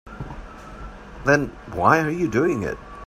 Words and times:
Then 1.27 1.49
why 1.73 1.99
are 2.01 2.09
you 2.09 2.27
doing 2.27 2.63
it? 2.63 2.79